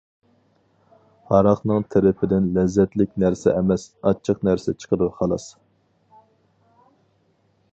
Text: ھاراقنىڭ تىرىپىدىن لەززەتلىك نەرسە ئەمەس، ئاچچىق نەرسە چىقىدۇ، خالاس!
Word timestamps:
ھاراقنىڭ 1.33 1.83
تىرىپىدىن 1.95 2.47
لەززەتلىك 2.55 3.13
نەرسە 3.25 3.53
ئەمەس، 3.59 3.85
ئاچچىق 4.09 4.41
نەرسە 4.49 4.75
چىقىدۇ، 4.85 5.11
خالاس! 5.21 5.47